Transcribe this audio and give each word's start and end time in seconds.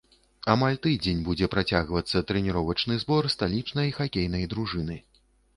Амаль 0.53 0.79
тыдзень 0.85 1.19
будзе 1.27 1.49
працягвацца 1.55 2.21
трэніровачны 2.31 2.97
збор 3.05 3.29
сталічнай 3.35 3.95
хакейнай 3.99 4.43
дружыны. 4.57 4.99